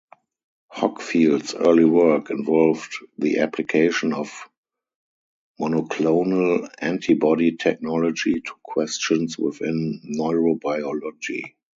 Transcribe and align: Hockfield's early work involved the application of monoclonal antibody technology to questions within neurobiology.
Hockfield's 0.73 1.53
early 1.53 1.85
work 1.85 2.31
involved 2.31 2.91
the 3.19 3.37
application 3.37 4.13
of 4.13 4.49
monoclonal 5.59 6.67
antibody 6.79 7.55
technology 7.55 8.41
to 8.41 8.51
questions 8.63 9.37
within 9.37 10.01
neurobiology. 10.03 11.53